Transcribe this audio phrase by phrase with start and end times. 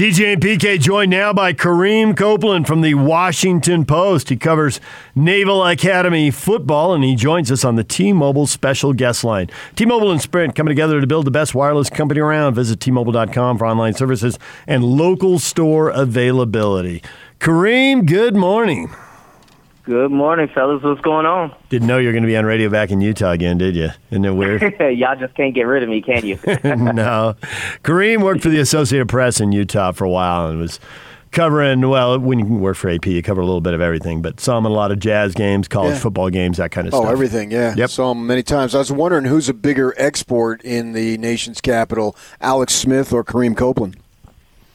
[0.00, 4.30] DJ and PK joined now by Kareem Copeland from the Washington Post.
[4.30, 4.80] He covers
[5.14, 9.50] Naval Academy football and he joins us on the T-Mobile special guest line.
[9.76, 12.54] T-Mobile and Sprint coming together to build the best wireless company around.
[12.54, 17.02] Visit T-Mobile.com for online services and local store availability.
[17.38, 18.88] Kareem, good morning.
[19.90, 20.84] Good morning, fellas.
[20.84, 21.52] What's going on?
[21.68, 23.88] Didn't know you were going to be on radio back in Utah again, did you?
[24.12, 24.62] Isn't it weird?
[24.96, 26.36] Y'all just can't get rid of me, can you?
[26.46, 27.34] no.
[27.82, 30.78] Kareem worked for the Associated Press in Utah for a while and was
[31.32, 34.38] covering, well, when you work for AP, you cover a little bit of everything, but
[34.38, 35.98] saw him in a lot of jazz games, college Yeah.
[35.98, 37.08] football games, that kind of Oh, stuff.
[37.08, 37.74] Oh, everything, yeah.
[37.76, 37.90] Yep.
[37.90, 38.76] Saw him many times.
[38.76, 43.56] I was wondering who's a bigger export in the nation's capital, Alex Smith or Kareem
[43.56, 43.96] Copeland?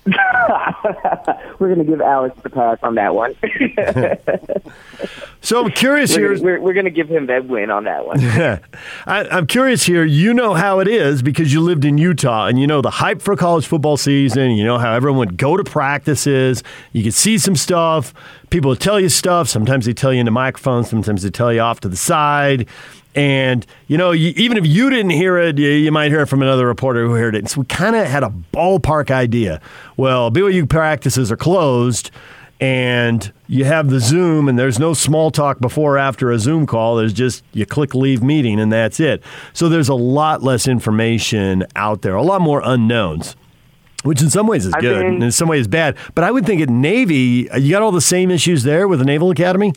[1.60, 3.36] we're going to give Alex the pass on that one.
[5.46, 6.44] So I'm curious we're, here.
[6.44, 8.20] we're, we're going to give him that win on that one.
[9.06, 10.04] I, I'm curious here.
[10.04, 13.22] You know how it is because you lived in Utah and you know the hype
[13.22, 14.52] for college football season.
[14.52, 16.64] You know how everyone would go to practices.
[16.94, 18.12] You could see some stuff.
[18.50, 19.48] People would tell you stuff.
[19.48, 20.84] Sometimes they tell you in the microphone.
[20.84, 22.68] Sometimes they tell you off to the side.
[23.16, 26.26] And, you know, you, even if you didn't hear it, you, you might hear it
[26.26, 27.40] from another reporter who heard it.
[27.40, 29.62] And so we kind of had a ballpark idea.
[29.96, 32.12] Well, BYU practices are closed
[32.60, 36.66] and you have the Zoom, and there's no small talk before or after a Zoom
[36.66, 36.96] call.
[36.96, 39.24] There's just you click leave meeting, and that's it.
[39.54, 43.36] So there's a lot less information out there, a lot more unknowns.
[44.04, 45.98] Which in some ways is I've good, been- and in some ways bad.
[46.14, 49.06] But I would think at Navy, you got all the same issues there with the
[49.06, 49.74] Naval Academy.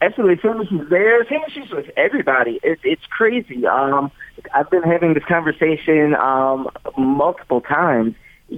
[0.00, 1.24] Absolutely, same issues there.
[1.28, 2.60] Same issues with everybody.
[2.62, 3.66] It, it's crazy.
[3.66, 4.10] Um,
[4.52, 6.68] I've been having this conversation um,
[6.98, 8.14] multiple times.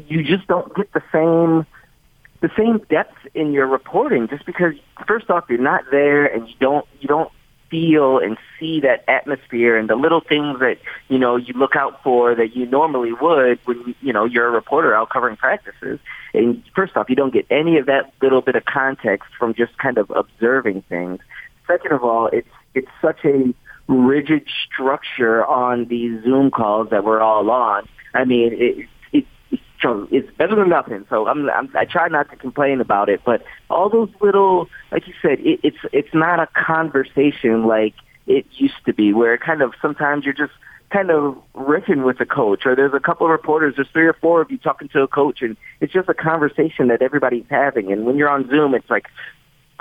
[0.08, 1.66] You just don't get the same
[2.40, 4.74] the same depth in your reporting just because
[5.06, 7.30] first off you're not there and you don't you don't
[7.70, 12.02] feel and see that atmosphere and the little things that you know you look out
[12.02, 15.98] for that you normally would when you know you're a reporter out covering practices.
[16.34, 19.76] And first off you don't get any of that little bit of context from just
[19.78, 21.20] kind of observing things.
[21.66, 23.54] Second of all it's it's such a
[23.88, 27.88] rigid structure on these zoom calls that we're all on.
[28.14, 28.88] I mean it,
[29.82, 31.04] so it's better than nothing.
[31.08, 35.06] So I'm, I'm I try not to complain about it, but all those little, like
[35.06, 37.94] you said, it, it's it's not a conversation like
[38.26, 40.52] it used to be, where kind of sometimes you're just
[40.90, 44.12] kind of riffing with a coach, or there's a couple of reporters, there's three or
[44.14, 47.92] four of you talking to a coach, and it's just a conversation that everybody's having.
[47.92, 49.06] And when you're on Zoom, it's like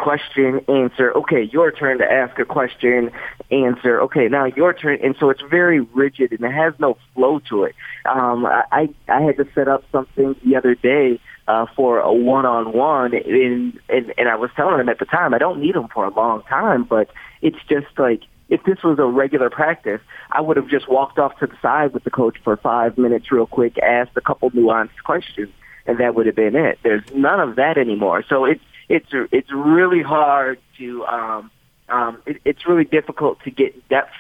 [0.06, 1.12] question, answer.
[1.14, 3.10] Okay, your turn to ask a question,
[3.50, 4.00] answer.
[4.02, 5.00] Okay, now your turn.
[5.04, 7.74] And so it's very rigid and it has no flow to it.
[8.06, 13.16] Um, I, I had to set up something the other day uh, for a one-on-one,
[13.16, 16.06] and, and and I was telling him at the time I don't need him for
[16.06, 17.10] a long time, but
[17.42, 20.02] it's just like if this was a regular practice,
[20.32, 23.32] I would have just walked off to the side with the coach for five minutes,
[23.32, 25.50] real quick, asked a couple nuanced questions,
[25.88, 26.78] and that would have been it.
[26.84, 28.24] There's none of that anymore.
[28.30, 31.52] So it's it's it's really hard to um,
[31.90, 34.12] um, it, it's really difficult to get depth.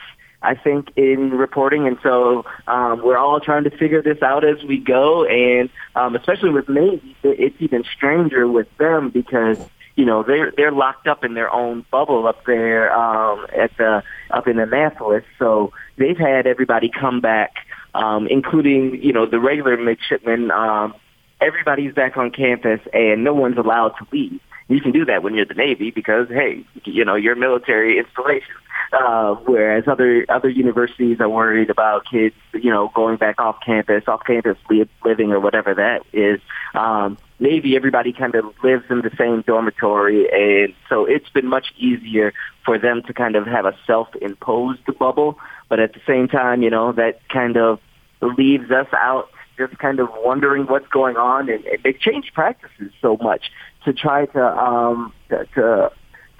[0.41, 4.63] I think in reporting, and so um, we're all trying to figure this out as
[4.63, 5.25] we go.
[5.25, 9.57] And um, especially with Navy, it's even stranger with them because
[9.95, 14.03] you know they're they're locked up in their own bubble up there um, at the
[14.29, 15.23] up in Annapolis.
[15.39, 17.55] So they've had everybody come back,
[17.95, 20.51] um, including you know the regular midshipmen.
[20.51, 20.93] Um,
[21.41, 24.41] everybody's back on campus, and no one's allowed to leave.
[24.67, 28.55] You can do that when you're the Navy because hey, you know you're military installation.
[28.91, 34.03] Uh, whereas other other universities are worried about kids, you know, going back off campus,
[34.07, 36.39] off campus li- living or whatever that is.
[36.73, 41.73] Um, Navy, everybody kind of lives in the same dormitory, and so it's been much
[41.77, 42.33] easier
[42.63, 45.37] for them to kind of have a self-imposed bubble.
[45.67, 47.79] But at the same time, you know, that kind of
[48.21, 52.91] leaves us out just kind of wondering what's going on, and, and they've changed practices
[53.01, 53.51] so much
[53.85, 55.91] to try to um, to, to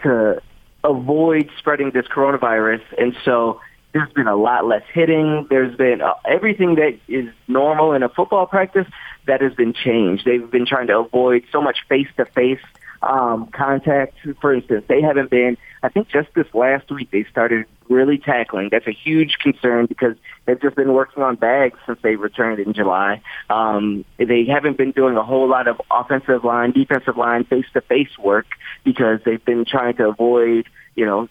[0.04, 0.42] to
[0.84, 3.62] avoid spreading this coronavirus, and so
[3.94, 5.48] there's been a lot less hitting.
[5.50, 8.88] There's been uh, everything that is normal in a football practice
[9.26, 10.26] that has been changed.
[10.26, 12.60] They've been trying to avoid so much face-to-face
[13.02, 14.18] um, contact.
[14.42, 15.58] For instance, they haven't been.
[15.82, 18.70] I think just this last week they started really tackling.
[18.72, 20.16] That's a huge concern because
[20.46, 23.22] they've just been working on bags since they returned in July.
[23.50, 28.48] Um, they haven't been doing a whole lot of offensive line, defensive line, face-to-face work
[28.84, 31.30] because they've been trying to avoid, you know,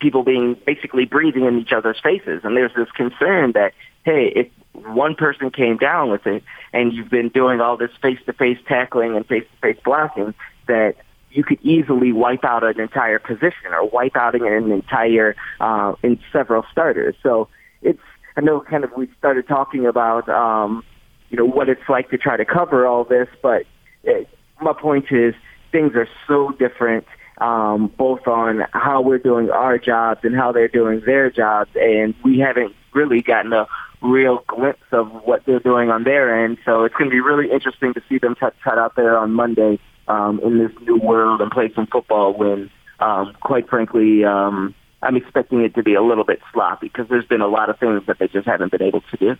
[0.00, 2.42] people being basically breathing in each other's faces.
[2.44, 3.72] And there's this concern that,
[4.04, 6.42] hey, if one person came down with it
[6.72, 10.34] and you've been doing all this face-to-face tackling and face-to-face blocking,
[10.66, 10.96] that
[11.36, 16.18] you could easily wipe out an entire position or wipe out an entire uh, in
[16.32, 17.14] several starters.
[17.22, 17.48] So
[17.82, 18.00] it's
[18.36, 20.82] I know kind of we started talking about um,
[21.30, 23.28] you know, what it's like to try to cover all this.
[23.42, 23.64] But
[24.04, 24.28] it,
[24.60, 25.34] my point is,
[25.72, 27.06] things are so different,
[27.38, 32.14] um, both on how we're doing our jobs and how they're doing their jobs, and
[32.24, 33.66] we haven't really gotten a
[34.02, 36.58] real glimpse of what they're doing on their end.
[36.64, 39.32] So it's going to be really interesting to see them cut, cut out there on
[39.32, 42.70] Monday um, in this new world and play some football when,
[43.00, 47.26] um, quite frankly, um, I'm expecting it to be a little bit sloppy because there's
[47.26, 49.36] been a lot of things that they just haven't been able to do.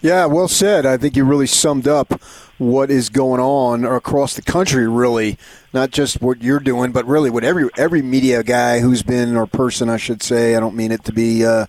[0.00, 0.86] Yeah, well said.
[0.86, 2.20] I think you really summed up
[2.58, 4.86] what is going on across the country.
[4.86, 5.38] Really,
[5.72, 9.46] not just what you're doing, but really what every every media guy who's been or
[9.46, 10.54] person, I should say.
[10.54, 11.66] I don't mean it to be uh,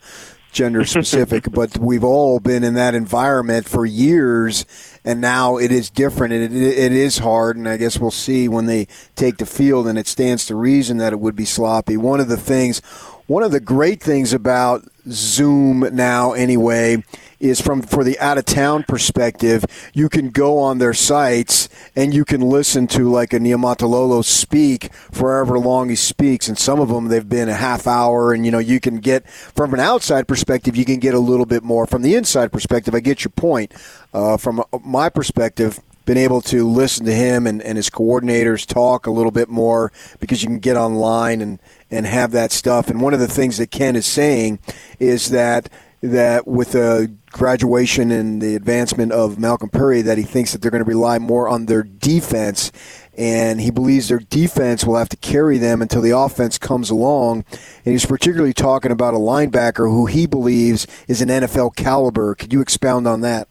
[0.55, 4.65] gender specific, but we've all been in that environment for years,
[5.03, 7.57] and now it is different, and it, it is hard.
[7.57, 10.97] And I guess we'll see when they take the field, and it stands to reason
[10.97, 11.97] that it would be sloppy.
[11.97, 12.81] One of the things,
[13.27, 17.03] one of the great things about Zoom now, anyway
[17.39, 22.13] is from for the out of town perspective, you can go on their sites and
[22.13, 26.89] you can listen to like a Niumatalolo speak forever long he speaks, and some of
[26.89, 30.27] them they've been a half hour, and you know you can get from an outside
[30.27, 31.85] perspective you can get a little bit more.
[31.85, 33.73] From the inside perspective, I get your point.
[34.13, 39.07] Uh, from my perspective, been able to listen to him and, and his coordinators talk
[39.07, 41.59] a little bit more because you can get online and,
[41.91, 42.89] and have that stuff.
[42.89, 44.59] And one of the things that Ken is saying
[44.99, 45.69] is that
[46.01, 50.71] that with the graduation and the advancement of Malcolm Perry, that he thinks that they're
[50.71, 52.71] going to rely more on their defense,
[53.17, 57.43] and he believes their defense will have to carry them until the offense comes along.
[57.83, 62.35] And he's particularly talking about a linebacker who he believes is an NFL caliber.
[62.35, 63.47] Could you expound on that?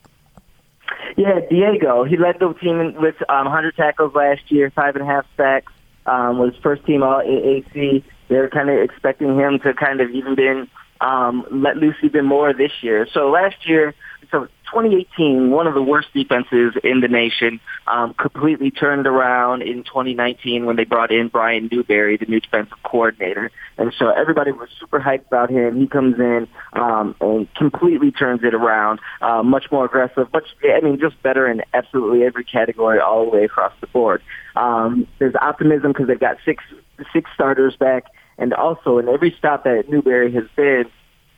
[1.17, 2.05] Yeah, Diego.
[2.05, 5.73] He led the team with um, 100 tackles last year, five and a half sacks.
[6.07, 8.05] Um, was first team All AAC.
[8.29, 10.69] They're kind of expecting him to kind of even been
[11.01, 13.07] um, let loose even more this year.
[13.13, 13.95] So last year,
[14.31, 19.85] so 2018, one of the worst defenses in the nation, um, completely turned around in
[19.85, 23.51] 2019 when they brought in Brian Newberry, the new defensive coordinator.
[23.77, 25.79] And so everybody was super hyped about him.
[25.79, 30.81] He comes in um, and completely turns it around, uh, much more aggressive, much, I
[30.81, 34.23] mean, just better in absolutely every category all the way across the board.
[34.57, 36.65] Um, there's optimism because they've got six
[37.13, 38.07] six starters back
[38.39, 40.87] and also, in every stop that Newberry has been,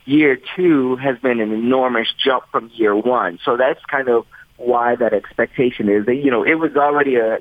[0.04, 3.38] year two has been an enormous jump from year one.
[3.44, 4.26] So that's kind of
[4.56, 6.06] why that expectation is.
[6.06, 7.38] You know, it was already a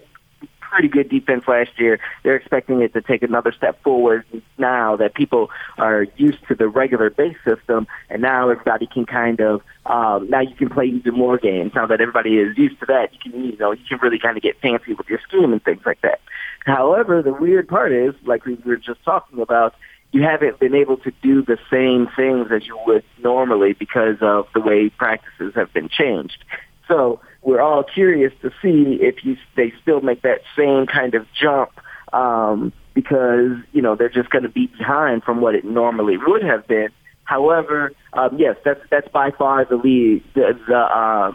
[0.59, 1.99] pretty good defense last year.
[2.23, 4.25] They're expecting it to take another step forward
[4.57, 9.39] now that people are used to the regular base system, and now everybody can kind
[9.39, 11.71] of um, now you can play even more games.
[11.75, 14.35] Now that everybody is used to that, you can you know you can really kind
[14.35, 16.19] of get fancy with your scheme and things like that.
[16.65, 19.75] However, the weird part is, like we were just talking about,
[20.11, 24.47] you haven't been able to do the same things as you would normally because of
[24.53, 26.43] the way practices have been changed.
[26.87, 31.27] So we're all curious to see if you they still make that same kind of
[31.39, 31.71] jump
[32.13, 36.43] um, because you know they're just going to be behind from what it normally would
[36.43, 36.89] have been.
[37.25, 40.23] However, um, yes, that's that's by far the lead.
[40.33, 41.31] The the, uh,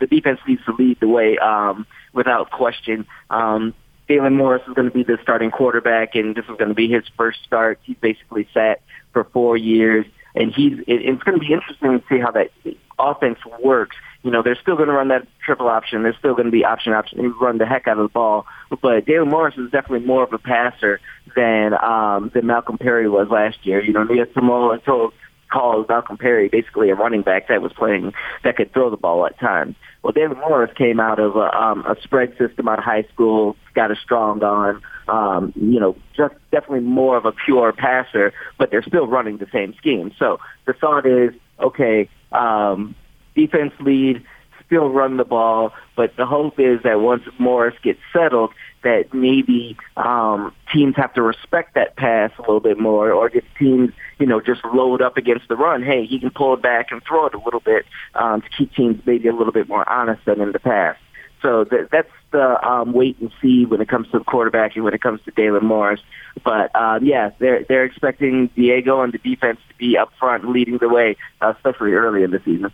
[0.00, 3.06] the, defense needs to lead the way um, without question.
[3.28, 3.74] Um,
[4.10, 6.88] Dalen Morris is going to be the starting quarterback, and this is going to be
[6.88, 7.78] his first start.
[7.84, 10.04] He's basically sat for four years,
[10.34, 10.80] and he's.
[10.80, 12.50] It, it's going to be interesting to see how that
[12.98, 13.94] offense works.
[14.24, 16.02] You know, they're still going to run that triple option.
[16.02, 17.18] They're still going to be option option.
[17.18, 18.46] They run the heck out of the ball,
[18.82, 21.00] but Dalen Morris is definitely more of a passer
[21.36, 23.80] than um, than Malcolm Perry was last year.
[23.80, 25.12] You know, Niumatalolo
[25.50, 28.12] called Malcolm Perry basically a running back that was playing
[28.44, 29.76] that could throw the ball at times.
[30.02, 33.56] Well, Dalen Morris came out of a, um, a spread system out of high school,
[33.80, 38.70] got a strong arm, um, you know, just definitely more of a pure passer, but
[38.70, 40.12] they're still running the same scheme.
[40.18, 42.94] So the thought is, okay, um,
[43.34, 44.22] defense lead,
[44.66, 48.50] still run the ball, but the hope is that once Morris gets settled,
[48.82, 53.44] that maybe um, teams have to respect that pass a little bit more, or if
[53.58, 56.88] teams, you know, just load up against the run, hey, he can pull it back
[56.92, 59.88] and throw it a little bit um, to keep teams maybe a little bit more
[59.88, 61.00] honest than in the past.
[61.42, 64.84] So th- that's the um, wait and see when it comes to the quarterback and
[64.84, 66.00] when it comes to Dalen Morris.
[66.44, 70.52] But uh, yeah, they're they're expecting Diego and the defense to be up front and
[70.52, 72.72] leading the way, uh, especially early in the season.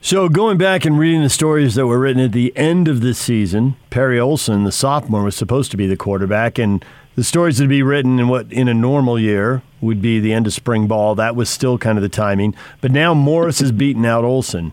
[0.00, 3.14] So, going back and reading the stories that were written at the end of the
[3.14, 6.84] season, Perry Olsen, the sophomore, was supposed to be the quarterback, and
[7.16, 10.34] the stories that would be written in what in a normal year would be the
[10.34, 11.14] end of spring ball.
[11.14, 12.54] That was still kind of the timing.
[12.82, 14.72] But now Morris has beaten out Olsen.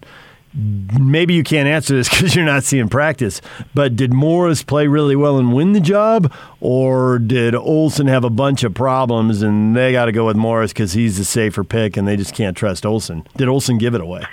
[0.53, 3.41] Maybe you can't answer this because you're not seeing practice,
[3.73, 8.29] but did Morris play really well and win the job, or did Olsen have a
[8.29, 11.95] bunch of problems and they got to go with Morris because he's the safer pick
[11.95, 13.25] and they just can't trust Olsen?
[13.37, 14.25] Did Olsen give it away?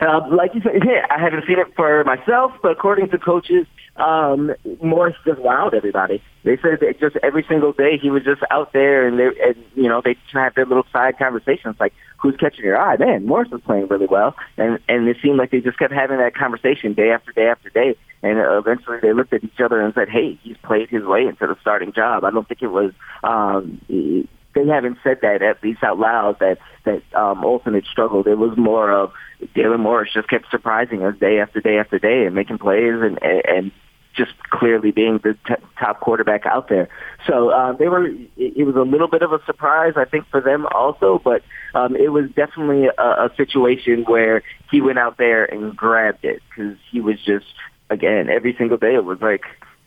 [0.00, 3.66] Uh, like you said, yeah, I haven't seen it for myself, but according to coaches,
[3.96, 6.22] um, Morris just wowed everybody.
[6.42, 9.56] They said that just every single day he was just out there, and they, and
[9.74, 13.50] you know, they have their little side conversations like, "Who's catching your eye?" Man, Morris
[13.50, 16.94] was playing really well, and and it seemed like they just kept having that conversation
[16.94, 17.96] day after day after day.
[18.22, 21.46] And eventually, they looked at each other and said, "Hey, he's played his way into
[21.46, 22.92] the starting job." I don't think it was.
[23.22, 23.80] Um,
[24.54, 28.26] they haven't said that at least out loud that that um, had struggled.
[28.26, 29.12] It was more of
[29.54, 33.18] Dalen Morris just kept surprising us day after day after day and making plays and
[33.22, 33.72] and
[34.14, 36.88] just clearly being the t- top quarterback out there.
[37.26, 38.06] So uh, they were.
[38.36, 41.20] It was a little bit of a surprise, I think, for them also.
[41.22, 41.42] But
[41.74, 46.42] um, it was definitely a, a situation where he went out there and grabbed it
[46.48, 47.46] because he was just
[47.90, 48.94] again every single day.
[48.94, 49.42] It was like,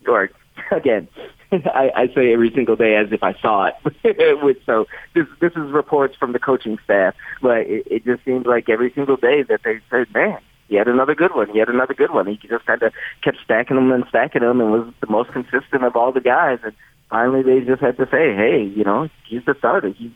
[0.07, 0.29] or
[0.71, 1.07] again,
[1.51, 3.75] I, I say every single day as if I saw it.
[4.43, 8.45] Which so this this is reports from the coaching staff, but it, it just seems
[8.45, 11.49] like every single day that they said, man, he had another good one.
[11.49, 12.27] He had another good one.
[12.27, 15.83] He just kind of kept stacking them and stacking them, and was the most consistent
[15.83, 16.59] of all the guys.
[16.63, 16.73] And
[17.09, 19.89] finally, they just had to say, hey, you know, he's the starter.
[19.89, 20.13] He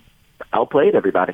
[0.52, 1.34] outplayed everybody.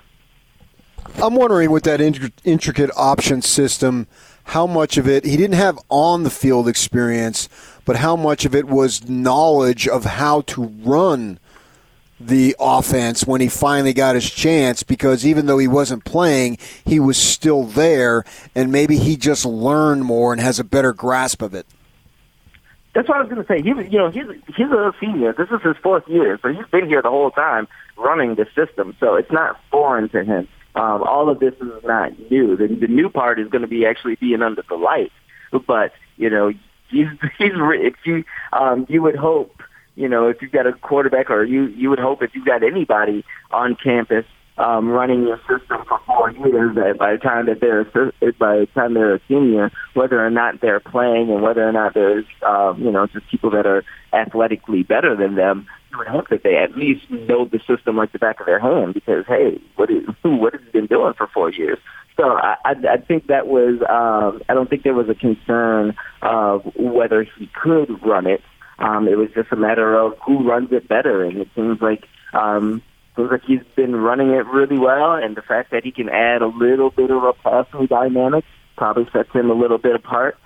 [1.15, 4.07] I'm wondering with that intricate option system,
[4.47, 7.49] how much of it he didn't have on the field experience
[7.85, 11.39] but how much of it was knowledge of how to run
[12.19, 16.99] the offense when he finally got his chance because even though he wasn't playing, he
[16.99, 18.23] was still there,
[18.55, 21.65] and maybe he just learned more and has a better grasp of it.
[22.93, 23.61] That's what I was going to say.
[23.61, 24.25] He, you know, he's
[24.55, 25.31] he's a senior.
[25.31, 28.95] This is his fourth year, so he's been here the whole time running the system.
[28.99, 30.47] So it's not foreign to him.
[30.75, 32.55] Um, all of this is not new.
[32.55, 35.11] The, the new part is going to be actually being under the light.
[35.65, 36.51] But you know,
[36.89, 37.07] he's
[37.37, 39.61] he's if you um you would hope
[39.95, 42.63] you know if you've got a quarterback or you you would hope if you've got
[42.63, 44.25] anybody on campus
[44.57, 47.83] um running your system for four years that by the time that they're
[48.33, 51.93] by the time they're a senior whether or not they're playing and whether or not
[51.93, 53.83] there's um you know just people that are
[54.13, 58.11] athletically better than them you would hope that they at least know the system like
[58.11, 61.13] the back of their hand because hey what is who what has he been doing
[61.13, 61.77] for four years
[62.17, 65.95] so I, I, I think that was, um, I don't think there was a concern
[66.23, 68.41] of whether he could run it.
[68.79, 71.23] Um, it was just a matter of who runs it better.
[71.23, 72.81] And it seems like, um,
[73.17, 75.13] seems like he's been running it really well.
[75.13, 78.45] And the fact that he can add a little bit of a passing dynamic
[78.77, 80.37] probably sets him a little bit apart.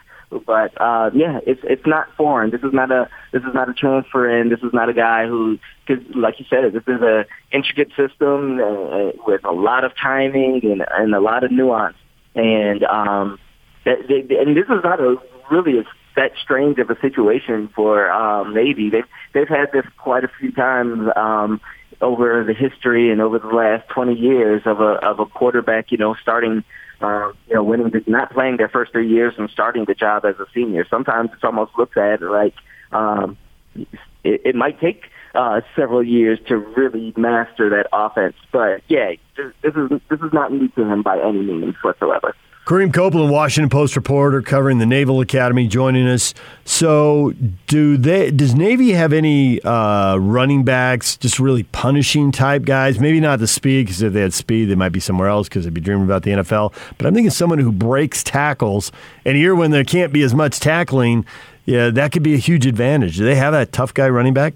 [0.46, 2.52] But uh, yeah, it's it's not foreign.
[2.52, 4.48] This is not a this is not a transfer in.
[4.48, 8.62] This is not a guy who, because like you said, this is a intricate system
[8.62, 11.98] uh, with a lot of timing and and a lot of nuance.
[12.34, 13.40] And um,
[13.84, 15.18] that, they, and this is not a
[15.52, 15.84] really a,
[16.16, 18.90] that strange of a situation for um, Navy.
[18.90, 21.10] They've they've had this quite a few times.
[21.18, 21.60] Um,
[22.02, 25.98] over the history and over the last 20 years of a of a quarterback, you
[25.98, 26.64] know, starting
[27.02, 30.24] uh, you know, winning, the, not playing their first three years and starting the job
[30.26, 30.86] as a senior.
[30.90, 32.54] Sometimes it's almost looked at like
[32.92, 33.38] um,
[33.76, 38.36] it, it might take uh, several years to really master that offense.
[38.52, 42.36] But yeah, this, this is this is not new to him by any means whatsoever.
[42.72, 46.34] Kareem Copeland, Washington Post reporter covering the Naval Academy, joining us.
[46.64, 47.34] So,
[47.68, 48.32] do they?
[48.32, 52.98] Does Navy have any uh, running backs, just really punishing type guys?
[52.98, 55.66] Maybe not the speed, because if they had speed, they might be somewhere else because
[55.66, 56.74] they'd be dreaming about the NFL.
[56.98, 58.94] But I'm thinking someone who breaks tackles,
[59.26, 61.26] and here when there can't be as much tackling,
[61.66, 63.18] yeah, that could be a huge advantage.
[63.18, 64.54] Do they have that tough guy running back?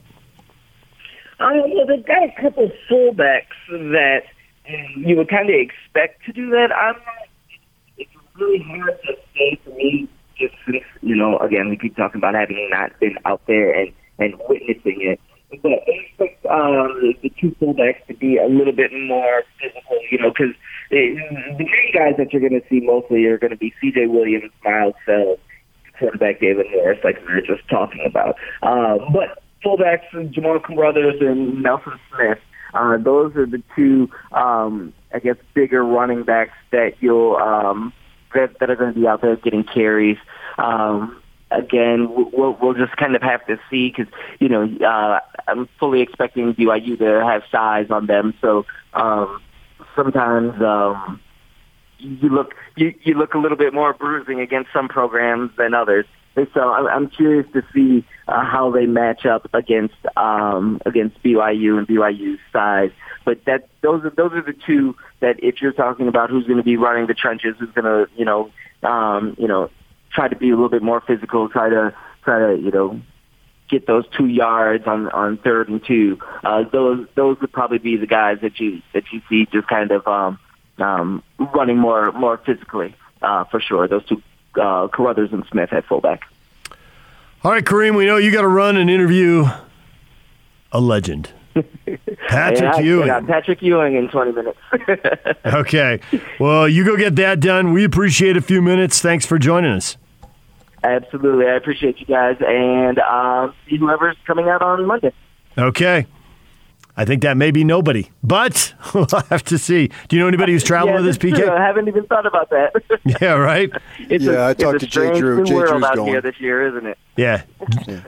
[1.41, 4.21] Uh, well, they've got a couple fullbacks that
[4.95, 6.71] you would kind of expect to do that.
[6.71, 7.24] I'm not
[8.39, 10.55] really hard to say for me, just
[11.01, 14.99] you know, again, we keep talking about having not been out there and, and witnessing
[15.01, 15.19] it.
[15.61, 20.17] But I expect um, the two fullbacks to be a little bit more physical, you
[20.17, 20.53] know, because
[20.89, 21.15] the
[21.57, 24.07] main guys that you're going to see mostly are going to be C.J.
[24.07, 25.39] Williams, Miles Sells,
[25.97, 28.35] quarterback Dalen Morris, like we were just talking about.
[28.63, 32.39] Uh, but fullbacks, Jamale Carothers and Nelson Smith,
[32.73, 37.93] uh, those are the two, um, I guess, bigger running backs that you'll um,–
[38.35, 40.17] that, that are going to be out there getting carries.
[40.57, 45.67] Um, again, we'll, we'll just kind of have to see because you know uh, I'm
[45.79, 48.33] fully expecting BYU to have size on them.
[48.41, 49.41] So um,
[49.95, 51.19] sometimes um,
[51.97, 56.05] you look you, you look a little bit more bruising against some programs than others.
[56.53, 61.87] So I'm curious to see uh, how they match up against um, against BYU and
[61.87, 62.91] BYU's size.
[63.23, 66.57] But that those are those are the two that if you're talking about who's going
[66.57, 68.51] to be running the trenches, who's going to you know
[68.83, 69.69] um, you know
[70.11, 72.99] try to be a little bit more physical, try to try to you know
[73.69, 76.19] get those two yards on on third and two.
[76.43, 79.91] Uh, those those would probably be the guys that you that you see just kind
[79.91, 80.37] of um,
[80.79, 81.23] um,
[81.53, 82.93] running more more physically.
[83.25, 83.87] uh, for sure.
[83.87, 84.21] Those two,
[84.57, 86.21] uh, Carothers and Smith at fullback.
[87.43, 89.45] All right, Kareem, we know you got to run and interview
[90.71, 91.31] a legend.
[92.27, 93.07] Patrick yeah, Ewing.
[93.07, 94.59] Yeah, Patrick Ewing in 20 minutes.
[95.45, 95.99] okay.
[96.39, 97.71] Well, you go get that done.
[97.71, 99.01] We appreciate a few minutes.
[99.01, 99.95] Thanks for joining us.
[100.83, 101.45] Absolutely.
[101.45, 102.37] I appreciate you guys.
[102.39, 105.13] And um, see whoever's coming out on Monday.
[105.57, 106.07] Okay.
[106.97, 109.89] I think that may be nobody, but we'll have to see.
[110.07, 111.37] Do you know anybody who's traveling yeah, with this PK?
[111.37, 111.49] True.
[111.49, 112.71] Uh, I haven't even thought about that.
[113.21, 113.69] yeah, right.
[114.09, 115.37] It's Yeah, a, I talked it's to a Jay strange Drew.
[115.39, 116.07] new Jay world Drew's out going.
[116.09, 116.97] here this year, isn't it?
[117.17, 117.43] Yeah.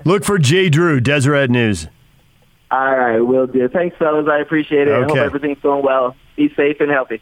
[0.06, 1.88] Look for Jay Drew, Deseret News.
[2.72, 3.68] All right, will do.
[3.70, 4.28] Thanks, fellas.
[4.30, 4.94] I appreciate it.
[4.94, 6.16] I hope everything's going well.
[6.36, 7.22] Be safe and healthy.